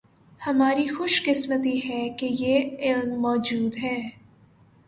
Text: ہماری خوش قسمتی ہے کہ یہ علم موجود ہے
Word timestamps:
ہماری 0.39 0.87
خوش 0.87 1.21
قسمتی 1.25 1.77
ہے 1.89 2.09
کہ 2.09 2.27
یہ 2.31 2.77
علم 2.79 3.13
موجود 3.21 3.77
ہے 3.77 3.97